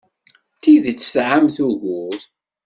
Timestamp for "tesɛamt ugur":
0.99-2.19